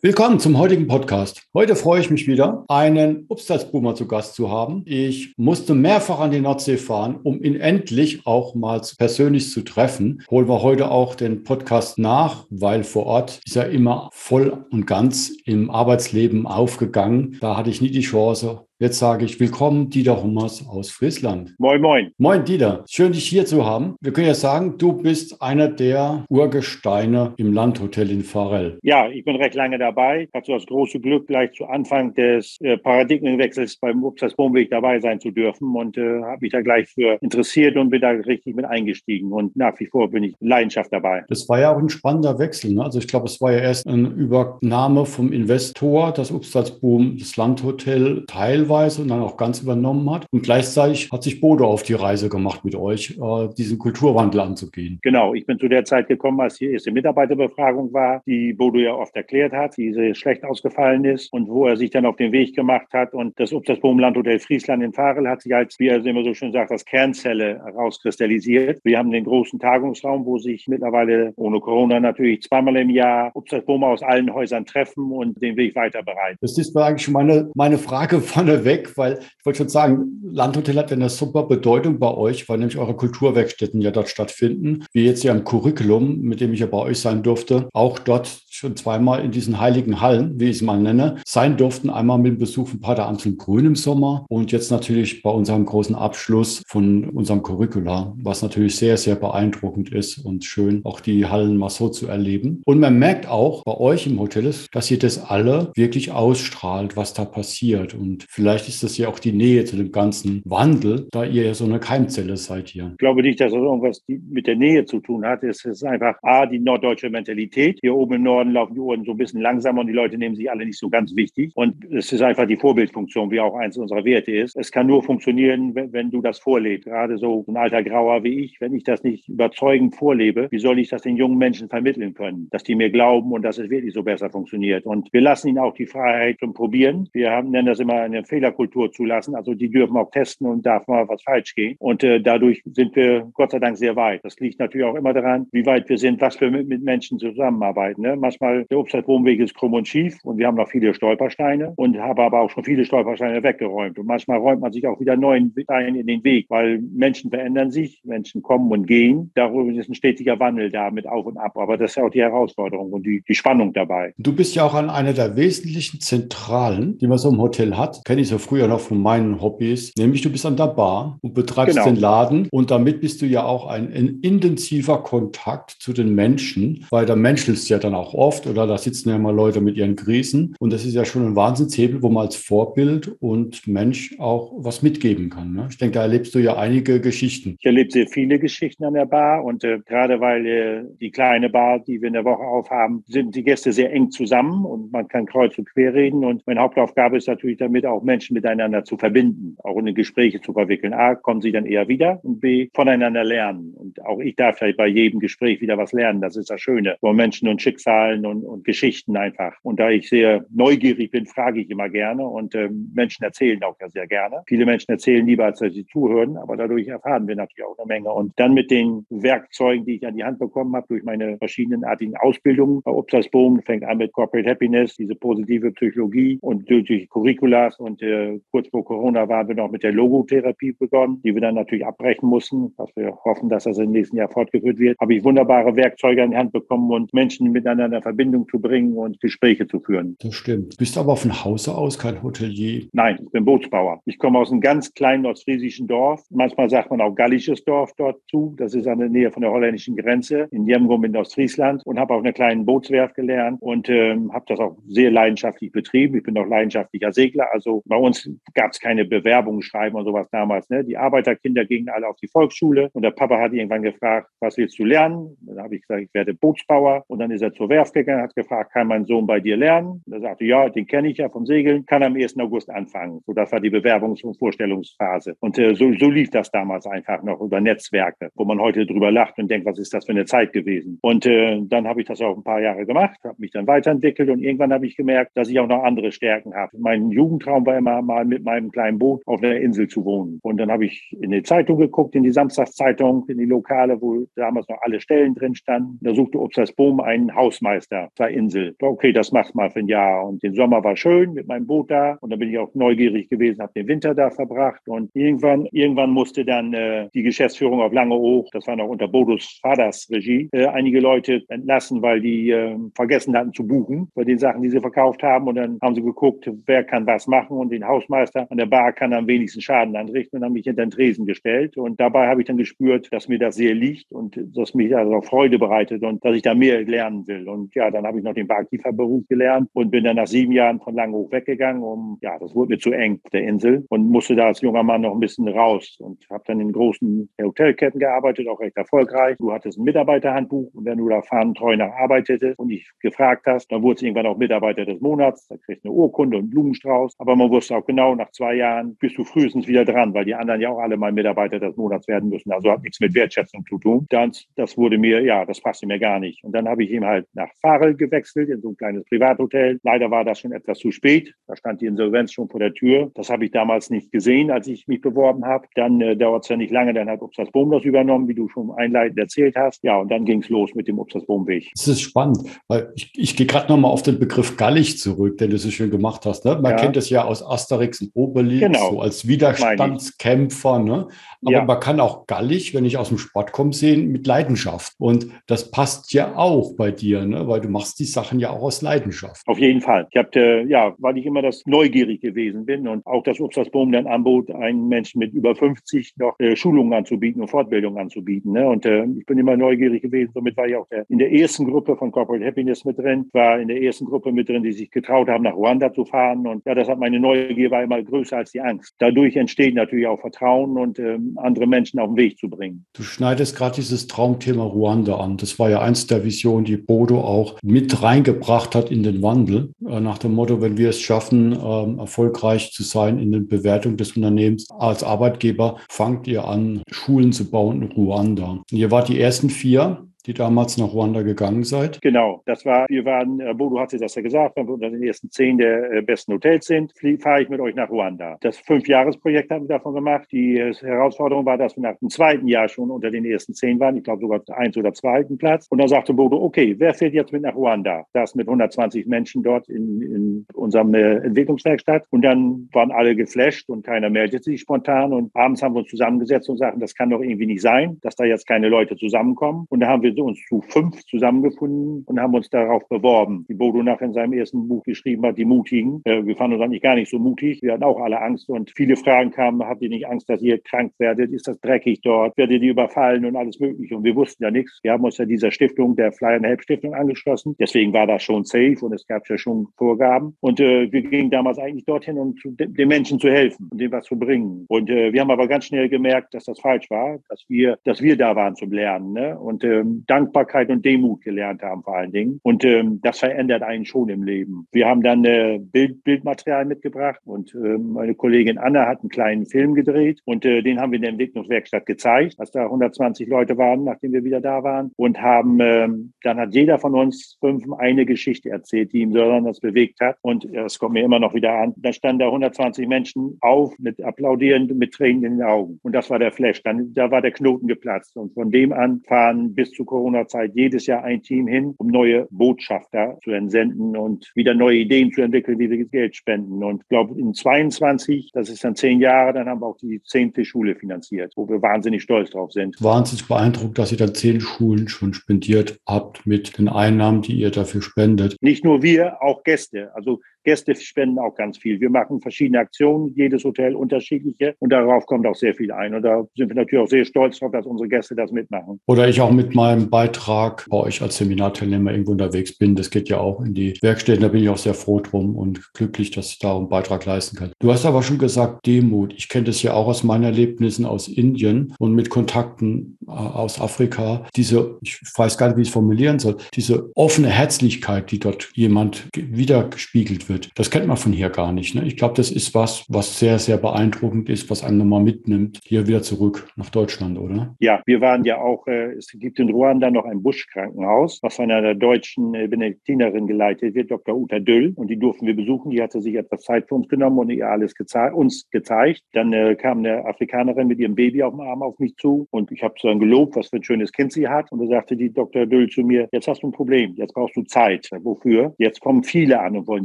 [0.00, 1.42] Willkommen zum heutigen Podcast.
[1.52, 4.84] Heute freue ich mich wieder, einen Obstalsboomer zu Gast zu haben.
[4.86, 10.22] Ich musste mehrfach an die Nordsee fahren, um ihn endlich auch mal persönlich zu treffen.
[10.30, 14.86] Holen wir heute auch den Podcast nach, weil vor Ort ist er immer voll und
[14.86, 17.36] ganz im Arbeitsleben aufgegangen.
[17.40, 21.52] Da hatte ich nie die Chance, Jetzt sage ich willkommen, Dieter Hummers aus Friesland.
[21.58, 22.12] Moin, moin.
[22.16, 22.84] Moin, Dieter.
[22.88, 23.96] Schön, dich hier zu haben.
[24.00, 28.78] Wir können ja sagen, du bist einer der Urgesteine im Landhotel in Farel.
[28.84, 30.28] Ja, ich bin recht lange dabei.
[30.46, 35.18] So das große Glück, gleich zu Anfang des äh, Paradigmenwechsels beim Upsas Bohnweg dabei sein
[35.18, 38.64] zu dürfen und äh, habe mich da gleich für interessiert und bin da richtig mit
[38.64, 39.32] eingestiegen.
[39.32, 41.24] Und nach wie vor bin ich Leidenschaft dabei.
[41.26, 42.74] Das war ja auch ein spannender Wechsel.
[42.74, 42.84] Ne?
[42.84, 48.24] Also ich glaube, es war ja erst eine Übernahme vom Investor, das Upsalzboom, das Landhotel
[48.28, 50.26] Teil teilweise und dann auch ganz übernommen hat.
[50.30, 54.98] Und gleichzeitig hat sich Bodo auf die Reise gemacht mit euch, äh, diesen Kulturwandel anzugehen.
[55.02, 58.94] Genau, ich bin zu der Zeit gekommen, als die erste Mitarbeiterbefragung war, die Bodo ja
[58.94, 62.32] oft erklärt hat, die sehr schlecht ausgefallen ist und wo er sich dann auf den
[62.32, 63.14] Weg gemacht hat.
[63.14, 66.52] Und das Obstasboom Hotel Friesland in Farel hat sich als, wie er immer so schön
[66.52, 68.80] sagt, als Kernzelle herauskristallisiert.
[68.84, 73.84] Wir haben den großen Tagungsraum, wo sich mittlerweile ohne Corona natürlich zweimal im Jahr Obstasboom
[73.84, 76.38] aus allen Häusern treffen und den Weg weiter bereiten.
[76.40, 80.76] Das ist eigentlich meine, meine Frage von der weg, weil ich wollte schon sagen, Landhotel
[80.76, 84.84] hat eine super Bedeutung bei euch, weil nämlich eure Kulturwerkstätten ja dort stattfinden.
[84.92, 88.28] Wie jetzt ja im Curriculum, mit dem ich ja bei euch sein durfte, auch dort
[88.50, 91.90] schon zweimal in diesen heiligen Hallen, wie ich es mal nenne, sein durften.
[91.90, 95.64] Einmal mit dem Besuch von Pater Anselm Grün im Sommer und jetzt natürlich bei unserem
[95.64, 101.26] großen Abschluss von unserem Curricula, was natürlich sehr, sehr beeindruckend ist und schön, auch die
[101.26, 102.62] Hallen mal so zu erleben.
[102.64, 107.12] Und man merkt auch bei euch im Hotel, dass ihr das alle wirklich ausstrahlt, was
[107.12, 107.94] da passiert.
[107.94, 111.54] Und vielleicht ist das ja auch die Nähe zu dem ganzen Wandel, da ihr ja
[111.54, 112.90] so eine Keimzelle seid hier.
[112.92, 115.42] Ich glaube nicht, dass das irgendwas mit der Nähe zu tun hat.
[115.44, 117.78] Es ist einfach A, die norddeutsche Mentalität.
[117.80, 120.34] Hier oben im Norden laufen die Uhren so ein bisschen langsamer und die Leute nehmen
[120.34, 121.52] sich alle nicht so ganz wichtig.
[121.54, 124.56] Und es ist einfach die Vorbildfunktion, wie auch eins unserer Werte ist.
[124.56, 126.86] Es kann nur funktionieren, wenn, wenn du das vorlebst.
[126.86, 130.78] Gerade so ein alter Grauer wie ich, wenn ich das nicht überzeugend vorlebe, wie soll
[130.78, 132.48] ich das den jungen Menschen vermitteln können?
[132.50, 134.86] Dass die mir glauben und dass es wirklich so besser funktioniert.
[134.86, 137.08] Und wir lassen ihnen auch die Freiheit zum Probieren.
[137.12, 139.34] Wir haben, nennen das immer eine Fehlerkultur zulassen.
[139.34, 141.76] Also die dürfen auch testen und darf mal was falsch gehen.
[141.78, 144.20] Und äh, dadurch sind wir Gott sei Dank sehr weit.
[144.24, 147.18] Das liegt natürlich auch immer daran, wie weit wir sind, was wir mit, mit Menschen
[147.18, 148.02] zusammenarbeiten.
[148.02, 148.16] Ne?
[148.16, 152.20] manchmal, der Obstwaldwohnweg ist krumm und schief und wir haben noch viele Stolpersteine und haben
[152.20, 153.98] aber auch schon viele Stolpersteine weggeräumt.
[153.98, 157.70] Und manchmal räumt man sich auch wieder neuen Steine in den Weg, weil Menschen verändern
[157.70, 159.30] sich, Menschen kommen und gehen.
[159.34, 161.56] Darüber ist ein stetiger Wandel da mit Auf und Ab.
[161.56, 164.14] Aber das ist ja auch die Herausforderung und die, die Spannung dabei.
[164.18, 168.04] Du bist ja auch an einer der wesentlichen Zentralen, die man so im Hotel hat.
[168.04, 169.92] Kenne ich so früher noch von meinen Hobbys.
[169.96, 171.88] Nämlich du bist an der Bar und betreibst genau.
[171.88, 172.48] den Laden.
[172.50, 177.16] Und damit bist du ja auch ein, ein intensiver Kontakt zu den Menschen, weil der
[177.16, 180.54] menschelst ja dann auch oft oder da sitzen ja mal Leute mit ihren Krisen.
[180.60, 184.82] Und das ist ja schon ein Wahnsinnshebel, wo man als Vorbild und Mensch auch was
[184.82, 185.54] mitgeben kann.
[185.54, 185.66] Ne?
[185.70, 187.56] Ich denke, da erlebst du ja einige Geschichten.
[187.58, 191.50] Ich erlebe sehr viele Geschichten an der Bar und äh, gerade weil äh, die kleine
[191.50, 195.08] Bar, die wir in der Woche aufhaben, sind die Gäste sehr eng zusammen und man
[195.08, 196.24] kann kreuz und quer reden.
[196.24, 200.52] Und meine Hauptaufgabe ist natürlich damit auch Menschen miteinander zu verbinden, auch in Gespräche zu
[200.52, 200.92] verwickeln.
[200.92, 203.74] A, kommen sie dann eher wieder und B, voneinander lernen.
[203.74, 206.20] Und auch ich darf ja bei jedem Gespräch wieder was lernen.
[206.20, 209.54] Das ist das Schöne, wo Menschen und Schicksalen und, und Geschichten einfach.
[209.62, 213.76] Und da ich sehr neugierig bin, frage ich immer gerne und ähm, Menschen erzählen auch
[213.80, 214.42] ja sehr gerne.
[214.46, 217.86] Viele Menschen erzählen lieber, als dass sie zuhören, aber dadurch erfahren wir natürlich auch eine
[217.86, 218.12] Menge.
[218.12, 222.16] Und dann mit den Werkzeugen, die ich an die Hand bekommen habe, durch meine verschiedenartigen
[222.16, 227.78] Ausbildungen bei Upsas Boom, fängt an mit Corporate Happiness, diese positive Psychologie und durch Curriculas
[227.78, 231.54] und äh, kurz vor Corona waren wir noch mit der Logotherapie begonnen, die wir dann
[231.54, 234.98] natürlich abbrechen mussten, was wir hoffen, dass das im nächsten Jahr fortgeführt wird.
[235.00, 238.94] Habe ich wunderbare Werkzeuge an die Hand bekommen und Menschen miteinander in Verbindung zu bringen
[238.94, 240.16] und Gespräche zu führen.
[240.20, 240.76] Das stimmt.
[240.78, 242.86] Bist du aber von Hause aus kein Hotelier?
[242.92, 244.00] Nein, ich bin Bootsbauer.
[244.04, 246.24] Ich komme aus einem ganz kleinen ostfriesischen Dorf.
[246.30, 248.54] Manchmal sagt man auch gallisches Dorf dort zu.
[248.58, 252.14] Das ist an der Nähe von der holländischen Grenze in Jemgum in Ostfriesland und habe
[252.14, 256.16] auf einer kleinen Bootswerft gelernt und ähm, habe das auch sehr leidenschaftlich betrieben.
[256.16, 257.48] Ich bin auch leidenschaftlicher Segler.
[257.52, 260.68] Also bei uns gab es keine Bewerbungsschreiben und sowas damals.
[260.70, 260.84] Ne?
[260.84, 264.78] Die Arbeiterkinder gingen alle auf die Volksschule und der Papa hat irgendwann gefragt, was willst
[264.78, 265.36] du lernen?
[265.40, 267.04] Dann habe ich gesagt, ich werde Bootsbauer.
[267.08, 270.02] Und dann ist er zur Werft gegangen, hat gefragt, kann mein Sohn bei dir lernen?
[270.06, 272.38] Und er sagte, ja, den kenne ich ja vom Segeln, kann am 1.
[272.38, 273.20] August anfangen.
[273.26, 275.36] So, das war die Bewerbungs- und Vorstellungsphase.
[275.40, 279.10] Und äh, so, so lief das damals einfach noch über Netzwerke, wo man heute drüber
[279.10, 280.98] lacht und denkt, was ist das für eine Zeit gewesen?
[281.02, 284.28] Und äh, dann habe ich das auch ein paar Jahre gemacht, habe mich dann weiterentwickelt
[284.28, 286.76] und irgendwann habe ich gemerkt, dass ich auch noch andere Stärken habe.
[286.78, 290.38] Mein Jugendtraum war immer mal mit meinem kleinen Boot auf einer Insel zu wohnen.
[290.42, 294.26] Und dann habe ich in die Zeitung geguckt, in die Samstagszeitung, in die Lokale, wo
[294.36, 295.98] damals noch alle Stellen drin standen.
[296.02, 298.74] Da suchte Obstersboom einen Hausmeister zur Insel.
[298.80, 300.26] Okay, das machst mal für ein Jahr.
[300.26, 302.18] Und den Sommer war schön mit meinem Boot da.
[302.20, 304.88] Und dann bin ich auch neugierig gewesen, habe den Winter da verbracht.
[304.88, 309.58] Und irgendwann, irgendwann musste dann äh, die Geschäftsführung auf Langeoog, das war noch unter Bodos
[309.62, 314.38] Vaters Regie, äh, einige Leute entlassen, weil die äh, vergessen hatten zu buchen bei den
[314.38, 315.48] Sachen, die sie verkauft haben.
[315.48, 317.56] Und dann haben sie geguckt, wer kann was machen.
[317.56, 320.84] Und den Hausmeister an der Bar kann am wenigsten Schaden anrichten und haben mich hinter
[320.84, 321.76] den Tresen gestellt.
[321.76, 325.20] Und dabei habe ich dann gespürt, dass mir das sehr liegt und dass mich also
[325.22, 327.48] Freude bereitet und dass ich da mehr lernen will.
[327.48, 330.80] Und ja, dann habe ich noch den Barkeeper-Beruf gelernt und bin dann nach sieben Jahren
[330.80, 334.46] von Langhoch weggegangen, um, ja, das wurde mir zu eng, der Insel, und musste da
[334.46, 338.60] als junger Mann noch ein bisschen raus und habe dann in großen Hotelketten gearbeitet, auch
[338.60, 339.36] recht erfolgreich.
[339.38, 343.70] Du hattest ein Mitarbeiterhandbuch und wenn du da fahnentreu nach arbeitest und ich gefragt hast,
[343.72, 347.14] dann wurde es irgendwann auch Mitarbeiter des Monats, da kriegst du eine Urkunde und Blumenstrauß.
[347.18, 350.34] Aber man wusste auch genau, nach zwei Jahren bist du frühestens wieder dran, weil die
[350.34, 352.52] anderen ja auch alle mal Mitarbeiter des Monats werden müssen.
[352.52, 354.06] Also hat nichts mit Wertschätzung zu tun.
[354.10, 356.44] Dann, das wurde mir, ja, das passte mir gar nicht.
[356.44, 359.80] Und dann habe ich eben halt nach Farel gewechselt in so ein kleines Privathotel.
[359.82, 361.34] Leider war das schon etwas zu spät.
[361.48, 363.10] Da stand die Insolvenz schon vor der Tür.
[363.16, 365.66] Das habe ich damals nicht gesehen, als ich mich beworben habe.
[365.74, 368.48] Dann äh, dauert es ja nicht lange, dann hat Obstas Bohm das übernommen, wie du
[368.48, 369.82] schon einleitend erzählt hast.
[369.82, 371.72] Ja, und dann ging es los mit dem Obstas Bohm-Weg.
[371.74, 372.38] Das ist spannend,
[372.68, 375.90] weil ich, ich gehe gerade nochmal auf den Begriff gallig zurück, den du so schön
[375.90, 376.44] gemacht hast.
[376.44, 376.56] Ne?
[376.62, 376.76] Man ja.
[376.76, 378.90] kennt es ja aus Asterix und Obelix, genau.
[378.90, 380.78] so als Widerstandskämpfer.
[380.78, 381.08] Ne?
[381.42, 381.64] Aber ja.
[381.64, 384.94] man kann auch gallig, wenn ich aus dem Sport komme, sehen, mit Leidenschaft.
[384.98, 387.46] Und das passt ja auch bei dir, ne?
[387.48, 389.46] weil du machst die Sachen ja auch aus Leidenschaft.
[389.46, 390.06] Auf jeden Fall.
[390.10, 393.92] Ich habe, äh, ja, weil ich immer das neugierig gewesen bin und auch das Obstasboom
[393.92, 398.52] dann anbot, einen Menschen mit über 50 noch äh, Schulungen anzubieten und Fortbildungen anzubieten.
[398.52, 398.68] Ne?
[398.68, 400.32] Und äh, ich bin immer neugierig gewesen.
[400.34, 403.60] Somit war ich auch der, in der ersten Gruppe von Corporate Happiness mit drin, war
[403.60, 406.46] in der ersten Gruppe mit drin, die sich getraut haben, nach Ruanda zu fahren.
[406.46, 408.94] Und ja, das hat meine Neugier war immer größer als die Angst.
[408.98, 412.84] Dadurch entsteht natürlich auch Vertrauen und ähm, andere Menschen auf den Weg zu bringen.
[412.94, 415.36] Du schneidest gerade dieses Traumthema Ruanda an.
[415.36, 419.72] Das war ja eins der Visionen, die Bodo auch mit reingebracht hat in den Wandel.
[419.86, 423.96] Äh, nach dem Motto, wenn wir es schaffen, ähm, erfolgreich zu sein in der Bewertung
[423.96, 428.62] des Unternehmens als Arbeitgeber, fangt ihr an, Schulen zu bauen in Ruanda.
[428.70, 432.02] Ihr wart die ersten vier die damals nach Ruanda gegangen seid?
[432.02, 435.02] Genau, das war, wir waren, äh, Bodo hatte das ja gesagt, wenn wir unter den
[435.02, 436.92] ersten zehn der äh, besten Hotels sind,
[437.22, 438.36] fahre ich mit euch nach Ruanda.
[438.42, 440.28] Das Fünfjahresprojekt haben wir davon gemacht.
[440.30, 443.80] Die äh, Herausforderung war, dass wir nach dem zweiten Jahr schon unter den ersten zehn
[443.80, 445.66] waren, ich glaube sogar eins oder zweiten Platz.
[445.70, 448.04] Und dann sagte Bodo, okay, wer fährt jetzt mit nach Ruanda?
[448.12, 452.04] Das mit 120 Menschen dort in, in unserem Entwicklungswerkstatt.
[452.10, 455.14] Und dann waren alle geflasht und keiner meldete sich spontan.
[455.14, 458.14] Und abends haben wir uns zusammengesetzt und sagten, das kann doch irgendwie nicht sein, dass
[458.14, 459.64] da jetzt keine Leute zusammenkommen.
[459.70, 463.44] Und da haben wir uns zu fünf zusammengefunden und haben uns darauf beworben.
[463.48, 466.00] Wie Bodo nach in seinem ersten Buch geschrieben hat, die Mutigen.
[466.04, 467.62] Äh, wir fanden uns eigentlich gar nicht so mutig.
[467.62, 470.58] Wir hatten auch alle Angst und viele Fragen kamen, habt ihr nicht Angst, dass ihr
[470.58, 471.32] krank werdet?
[471.32, 472.36] Ist das dreckig dort?
[472.36, 473.96] Werdet ihr überfallen und alles mögliche?
[473.96, 474.80] Und wir wussten ja nichts.
[474.82, 477.56] Wir haben uns ja dieser Stiftung, der Fly and Help Stiftung angeschlossen.
[477.58, 480.36] Deswegen war das schon safe und es gab ja schon Vorgaben.
[480.40, 483.92] Und äh, wir gingen damals eigentlich dorthin, um zu, den Menschen zu helfen und dem
[483.92, 484.64] was zu bringen.
[484.68, 488.02] Und äh, wir haben aber ganz schnell gemerkt, dass das falsch war, dass wir, dass
[488.02, 489.12] wir da waren zum Lernen.
[489.12, 489.38] Ne?
[489.38, 492.40] Und ähm, Dankbarkeit und Demut gelernt haben vor allen Dingen.
[492.42, 494.66] Und ähm, das verändert einen schon im Leben.
[494.72, 499.46] Wir haben dann äh, Bild, Bildmaterial mitgebracht und äh, meine Kollegin Anna hat einen kleinen
[499.46, 503.56] Film gedreht und äh, den haben wir in der Entwicklungswerkstatt gezeigt, als da 120 Leute
[503.56, 507.64] waren, nachdem wir wieder da waren und haben, ähm, dann hat jeder von uns fünf
[507.78, 511.52] eine Geschichte erzählt, die ihm besonders bewegt hat und das kommt mir immer noch wieder
[511.52, 511.74] an.
[511.76, 516.10] Da standen da 120 Menschen auf mit applaudierend, mit Tränen in den Augen und das
[516.10, 516.62] war der Flash.
[516.62, 520.86] Dann, da war der Knoten geplatzt und von dem an fahren bis zu Corona-Zeit jedes
[520.86, 525.58] Jahr ein Team hin, um neue Botschafter zu entsenden und wieder neue Ideen zu entwickeln,
[525.58, 526.62] wie wir Geld spenden.
[526.62, 530.00] Und ich glaube, in 22, das ist dann zehn Jahre, dann haben wir auch die
[530.02, 532.76] zehnte Schule finanziert, wo wir wahnsinnig stolz drauf sind.
[532.80, 537.50] Wahnsinnig beeindruckt, dass ihr dann zehn Schulen schon spendiert habt mit den Einnahmen, die ihr
[537.50, 538.36] dafür spendet.
[538.40, 539.90] Nicht nur wir, auch Gäste.
[539.94, 541.78] Also Gäste spenden auch ganz viel.
[541.78, 545.94] Wir machen verschiedene Aktionen, jedes Hotel unterschiedliche und darauf kommt auch sehr viel ein.
[545.94, 548.80] Und da sind wir natürlich auch sehr stolz darauf, dass unsere Gäste das mitmachen.
[548.86, 552.76] Oder ich auch mit meinem Beitrag bei euch als Seminarteilnehmer irgendwo unterwegs bin.
[552.76, 554.22] Das geht ja auch in die Werkstätten.
[554.22, 557.36] Da bin ich auch sehr froh drum und glücklich, dass ich da einen Beitrag leisten
[557.36, 557.52] kann.
[557.58, 559.12] Du hast aber schon gesagt, Demut.
[559.12, 563.60] Ich kenne das ja auch aus meinen Erlebnissen aus Indien und mit Kontakten äh, aus
[563.60, 564.24] Afrika.
[564.34, 568.48] Diese, ich weiß gar nicht, wie ich es formulieren soll, diese offene Herzlichkeit, die dort
[568.54, 570.37] jemand wiedergespiegelt wird.
[570.54, 571.74] Das kennt man von hier gar nicht.
[571.74, 571.84] Ne?
[571.84, 575.86] Ich glaube, das ist was, was sehr, sehr beeindruckend ist, was einen nochmal mitnimmt, hier
[575.86, 577.54] wieder zurück nach Deutschland, oder?
[577.60, 581.50] Ja, wir waren ja auch, äh, es gibt in Ruanda noch ein Buschkrankenhaus, was von
[581.50, 584.16] einer deutschen äh, Benediktinerin geleitet wird, Dr.
[584.16, 584.72] Uta Düll.
[584.76, 585.70] Und die durften wir besuchen.
[585.70, 589.02] Die hatte sich etwas Zeit für uns genommen und ihr alles geze uns gezeigt.
[589.12, 592.50] Dann äh, kam eine Afrikanerin mit ihrem Baby auf dem Arm auf mich zu und
[592.52, 594.50] ich habe so dann gelobt, was für ein schönes Kind sie hat.
[594.52, 595.46] Und da sagte die Dr.
[595.46, 597.88] Düll zu mir, jetzt hast du ein Problem, jetzt brauchst du Zeit.
[598.02, 598.54] Wofür?
[598.58, 599.84] Jetzt kommen viele an und wollen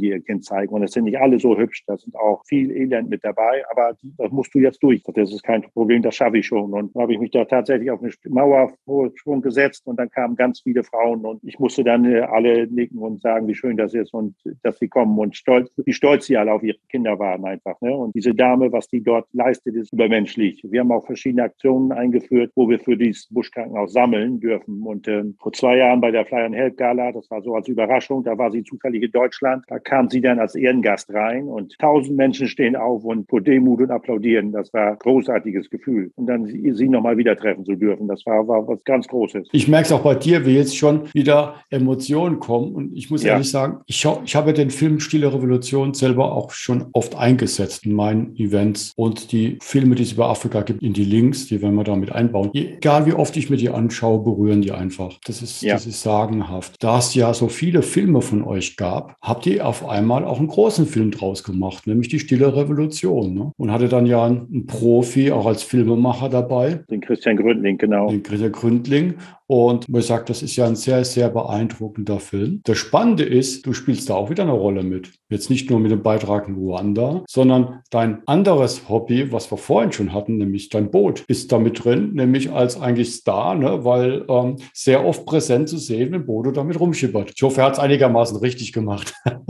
[0.00, 0.74] ihr Kind zeigen.
[0.74, 3.96] Und es sind nicht alle so hübsch, da sind auch viel Elend mit dabei, aber
[4.18, 5.02] das musst du jetzt durch.
[5.02, 6.72] Das ist kein Problem, das schaffe ich schon.
[6.72, 10.60] Und da habe ich mich da tatsächlich auf eine Mauervorsprung gesetzt und dann kamen ganz
[10.60, 14.12] viele Frauen und ich musste dann äh, alle nicken und sagen, wie schön das ist
[14.14, 17.80] und dass sie kommen und stolz, wie stolz sie alle auf ihre Kinder waren einfach.
[17.80, 17.94] Ne?
[17.94, 20.62] Und diese Dame, was die dort leistet, ist übermenschlich.
[20.68, 24.82] Wir haben auch verschiedene Aktionen eingeführt, wo wir für dieses Buschkrankenhaus sammeln dürfen.
[24.82, 27.68] Und äh, vor zwei Jahren bei der Fly and Help Gala, das war so als
[27.68, 31.78] Überraschung, da war sie zufällig in Deutschland, da kam sie dann als Ehrengast rein und
[31.78, 34.52] tausend Menschen stehen auf und vor Demut und applaudieren.
[34.52, 36.10] Das war ein großartiges Gefühl.
[36.16, 39.48] Und dann sie, nochmal wieder treffen zu dürfen, das war, war was ganz Großes.
[39.52, 42.74] Ich merke es auch bei dir, wie jetzt schon wieder Emotionen kommen.
[42.74, 43.32] Und ich muss ja.
[43.32, 47.92] ehrlich sagen, ich, ich habe den Film Stille Revolution selber auch schon oft eingesetzt in
[47.92, 48.92] meinen Events.
[48.96, 52.12] Und die Filme, die es über Afrika gibt, in die Links, die werden wir damit
[52.12, 52.50] einbauen.
[52.54, 55.18] Egal wie oft ich mir die anschaue, berühren die einfach.
[55.26, 55.74] Das ist, ja.
[55.74, 56.82] das ist sagenhaft.
[56.82, 60.46] Da es ja so viele Filme von euch gab, habt ihr auf einmal auch einen
[60.46, 63.34] großen Film draus gemacht, nämlich die Stille Revolution.
[63.34, 63.50] Ne?
[63.56, 66.84] Und hatte dann ja einen Profi auch als Filmemacher dabei.
[66.88, 68.08] Den Christian Gründling, genau.
[68.08, 69.14] Den Christian Gründling.
[69.46, 72.60] Und man sagt, das ist ja ein sehr, sehr beeindruckender Film.
[72.64, 75.10] Das Spannende ist, du spielst da auch wieder eine Rolle mit.
[75.30, 79.90] Jetzt nicht nur mit dem Beitrag in Ruanda, sondern dein anderes Hobby, was wir vorhin
[79.90, 83.84] schon hatten, nämlich dein Boot, ist da mit drin, nämlich als eigentlich Star, ne?
[83.84, 87.32] weil ähm, sehr oft präsent zu sehen, wenn Bodo damit rumschippert.
[87.34, 89.14] Ich hoffe, er hat es einigermaßen richtig gemacht.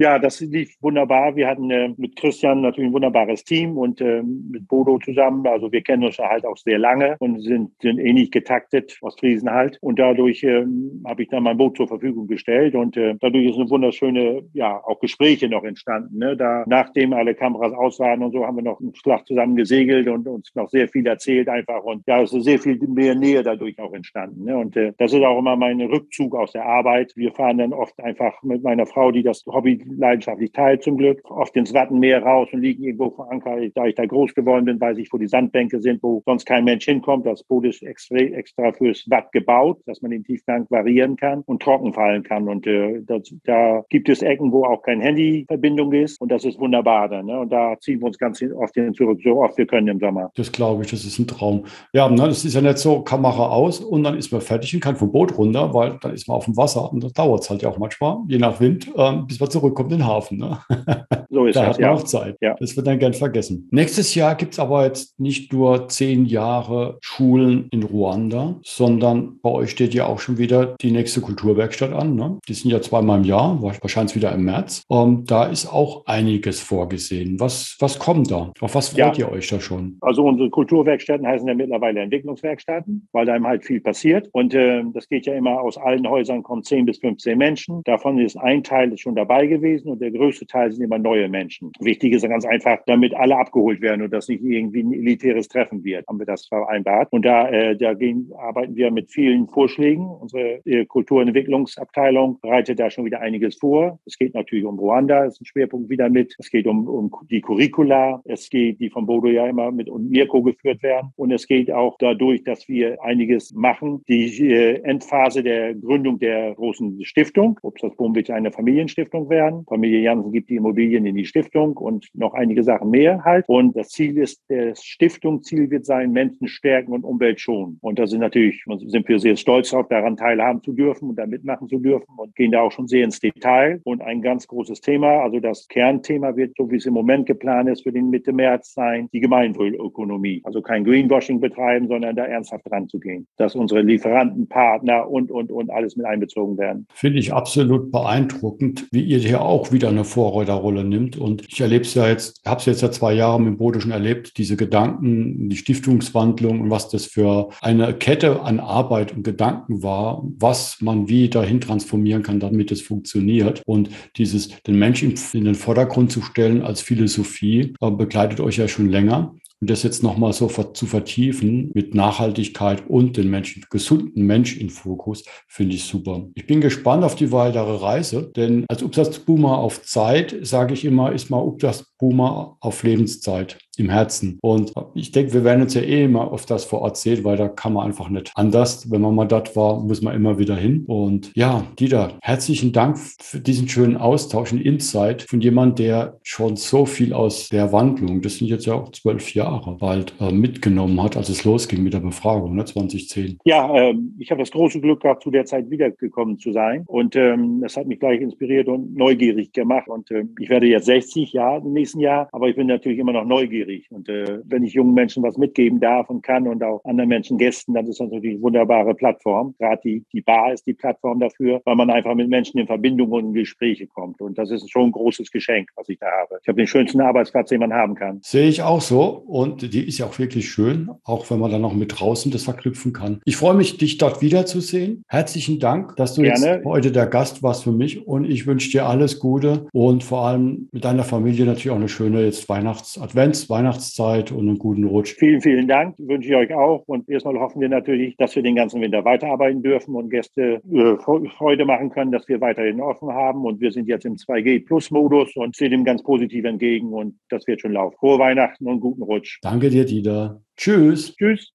[0.00, 1.34] Ja, das lief wunderbar.
[1.34, 5.44] Wir hatten äh, mit Christian natürlich ein wunderbares Team und äh, mit Bodo zusammen.
[5.44, 9.76] Also wir kennen uns halt auch sehr lange und sind, sind ähnlich getaktet, Ostfriesen halt.
[9.80, 10.64] Und dadurch äh,
[11.04, 14.80] habe ich dann mein Boot zur Verfügung gestellt und äh, dadurch ist eine wunderschöne, ja,
[14.84, 16.18] auch Gespräche noch entstanden.
[16.18, 16.36] Ne?
[16.36, 20.08] Da, nachdem alle Kameras aus waren und so, haben wir noch einen Schlag zusammen gesegelt
[20.08, 21.82] und uns noch sehr viel erzählt einfach.
[21.84, 24.44] Und ja, es ist sehr viel mehr Nähe dadurch auch entstanden.
[24.44, 24.56] Ne?
[24.56, 27.12] Und äh, das ist auch immer mein Rückzug aus der Arbeit.
[27.16, 31.20] Wir fahren dann oft einfach mit meiner Frau, die das Hobby leidenschaftlich teil zum Glück,
[31.30, 33.72] oft ins Wattenmeer raus und liegen irgendwo verankert.
[33.74, 36.64] Da ich da groß geworden bin, weiß ich, wo die Sandbänke sind, wo sonst kein
[36.64, 37.26] Mensch hinkommt.
[37.26, 41.62] Das Boot ist extra, extra fürs Watt gebaut, dass man den Tiefgang variieren kann und
[41.62, 42.48] trocken fallen kann.
[42.48, 46.58] Und äh, das, da gibt es Ecken, wo auch kein Handyverbindung ist und das ist
[46.58, 47.26] wunderbar dann.
[47.26, 47.38] Ne?
[47.40, 50.30] Und da ziehen wir uns ganz oft hin zurück, so oft wir können im Sommer.
[50.36, 51.64] Das glaube ich, das ist ein Traum.
[51.92, 54.80] Ja, ne, das ist ja nicht so, Kamera aus und dann ist man fertig und
[54.80, 57.50] kann vom Boot runter, weil dann ist man auf dem Wasser und das dauert es
[57.50, 60.38] halt ja auch manchmal, je nach Wind, ähm, bis man zurückkommt kommt in den Hafen.
[60.38, 60.58] Ne?
[61.30, 61.94] So ist da das, hat man ja.
[61.94, 62.36] auch Zeit.
[62.40, 62.56] Ja.
[62.58, 63.68] Das wird dann gern vergessen.
[63.70, 69.50] Nächstes Jahr gibt es aber jetzt nicht nur zehn Jahre Schulen in Ruanda, sondern bei
[69.50, 72.14] euch steht ja auch schon wieder die nächste Kulturwerkstatt an.
[72.14, 72.38] Ne?
[72.48, 74.67] Die sind ja zweimal im Jahr, wahrscheinlich wieder im März.
[74.88, 77.40] Und ähm, da ist auch einiges vorgesehen.
[77.40, 78.52] Was, was kommt da?
[78.60, 79.26] Auf was freut ja.
[79.26, 79.98] ihr euch da schon?
[80.00, 84.28] Also unsere Kulturwerkstätten heißen ja mittlerweile Entwicklungswerkstätten, weil da halt viel passiert.
[84.32, 87.82] Und äh, das geht ja immer aus allen Häusern, kommen 10 bis 15 Menschen.
[87.84, 91.28] Davon ist ein Teil schon dabei gewesen gewesen und der größte Teil sind immer neue
[91.28, 91.72] Menschen.
[91.80, 95.84] Wichtig ist ganz einfach, damit alle abgeholt werden und das nicht irgendwie ein elitäres Treffen
[95.84, 97.08] wird, haben wir das vereinbart.
[97.10, 100.06] Und da, äh, da gehen, arbeiten wir mit vielen Vorschlägen.
[100.06, 103.98] Unsere äh, Kulturentwicklungsabteilung bereitet da schon wieder einiges vor.
[104.06, 106.34] Es geht natürlich um Ruanda, ist ein Schwerpunkt wieder mit.
[106.38, 108.20] Es geht um, um die Curricula.
[108.24, 111.12] Es geht, die von Bodo ja immer mit und Mirko geführt werden.
[111.16, 114.02] Und es geht auch dadurch, dass wir einiges machen.
[114.08, 120.00] Die äh, Endphase der Gründung der großen Stiftung, ob das Bombwitz eine Familienstiftung werden, Familie
[120.00, 123.44] Jansen gibt die Immobilien in die Stiftung und noch einige Sachen mehr halt.
[123.48, 127.78] Und das Ziel ist, das Stiftungsziel wird sein, Menschen stärken und Umwelt schonen.
[127.80, 131.26] Und da sind natürlich, sind wir sehr stolz darauf, daran teilhaben zu dürfen und da
[131.26, 133.80] mitmachen zu dürfen und gehen da auch schon sehr ins Detail.
[133.84, 137.68] Und ein ganz großes Thema, also das Kernthema wird, so wie es im Moment geplant
[137.68, 140.42] ist, für den Mitte März sein, die Gemeinwohlökonomie.
[140.44, 143.26] Also kein Greenwashing betreiben, sondern da ernsthaft dran zu gehen.
[143.36, 146.86] Dass unsere Lieferanten, Partner und, und, und alles mit einbezogen werden.
[146.92, 151.16] Finde ich absolut beeindruckend, wie ihr hier auch wieder eine Vorreiterrolle nimmt.
[151.16, 153.90] Und ich erlebe es ja jetzt, habe es jetzt ja zwei Jahre mit Bode schon
[153.90, 159.82] erlebt, diese Gedanken, die Stiftungswandlung und was das für eine Kette an Arbeit und Gedanken
[159.82, 163.62] war, was man wie dahin transformieren kann, damit es funktioniert.
[163.66, 163.90] Und
[164.38, 168.88] dieses, den Menschen in den Vordergrund zu stellen als Philosophie, äh, begleitet euch ja schon
[168.88, 169.34] länger.
[169.60, 174.70] Und das jetzt nochmal so zu vertiefen mit Nachhaltigkeit und den Menschen, gesunden Mensch in
[174.70, 176.28] Fokus, finde ich super.
[176.34, 181.10] Ich bin gespannt auf die weitere Reise, denn als Umsatzboomer auf Zeit, sage ich immer,
[181.12, 184.38] ist mal Umsatzboomer auf Lebenszeit im Herzen.
[184.42, 187.36] Und ich denke, wir werden uns ja eh immer auf das vor Ort sehen, weil
[187.36, 188.90] da kann man einfach nicht anders.
[188.90, 190.84] Wenn man mal dort war, muss man immer wieder hin.
[190.86, 196.56] Und ja, Dieter, herzlichen Dank für diesen schönen Austausch und Insight von jemand, der schon
[196.56, 201.02] so viel aus der Wandlung, das sind jetzt ja auch zwölf Jahre bald, äh, mitgenommen
[201.02, 203.38] hat, als es losging mit der Befragung, ne, 2010.
[203.44, 206.84] Ja, ähm, ich habe das große Glück gehabt, zu der Zeit wiedergekommen zu sein.
[206.86, 209.88] Und ähm, das hat mich gleich inspiriert und neugierig gemacht.
[209.88, 213.12] Und ähm, ich werde jetzt 60 Jahre im nächsten Jahr, aber ich bin natürlich immer
[213.12, 213.86] noch neugierig neugierig.
[213.90, 217.38] Und äh, wenn ich jungen Menschen was mitgeben darf und kann und auch anderen Menschen
[217.38, 219.54] Gästen, dann ist das natürlich eine wunderbare Plattform.
[219.58, 223.10] Gerade die, die Bar ist die Plattform dafür, weil man einfach mit Menschen in Verbindung
[223.10, 224.20] und in Gespräche kommt.
[224.20, 226.38] Und das ist schon ein großes Geschenk, was ich da habe.
[226.42, 228.20] Ich habe den schönsten Arbeitsplatz, den man haben kann.
[228.22, 229.04] Sehe ich auch so.
[229.26, 232.44] Und die ist ja auch wirklich schön, auch wenn man dann noch mit draußen das
[232.44, 233.20] verknüpfen kann.
[233.24, 235.04] Ich freue mich, dich dort wiederzusehen.
[235.08, 236.46] Herzlichen Dank, dass du Gerne.
[236.46, 238.06] jetzt heute der Gast warst für mich.
[238.06, 241.88] Und ich wünsche dir alles Gute und vor allem mit deiner Familie natürlich auch eine
[241.88, 245.14] schöne jetzt Weihnachts-Advents, Weihnachtszeit und einen guten Rutsch.
[245.18, 246.84] Vielen, vielen Dank, wünsche ich euch auch.
[246.86, 250.96] Und erstmal hoffen wir natürlich, dass wir den ganzen Winter weiterarbeiten dürfen und Gäste äh,
[251.36, 253.44] Freude machen können, dass wir weiterhin offen haben.
[253.44, 256.92] Und wir sind jetzt im 2G-Plus-Modus und sehen dem ganz positiv entgegen.
[256.92, 257.96] Und das wird schon laufen.
[257.98, 259.40] Frohe Weihnachten und guten Rutsch.
[259.42, 260.40] Danke dir, Dieter.
[260.56, 261.16] Tschüss.
[261.16, 261.52] Tschüss.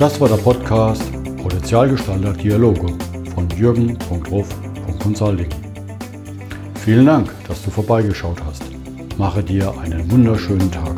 [0.00, 3.01] Das war der Podcast Potenzialgestalter Dialoge
[3.56, 5.48] jürgen.ruf.consulting.
[6.84, 8.64] Vielen Dank, dass du vorbeigeschaut hast.
[9.18, 10.91] Mache dir einen wunderschönen Tag.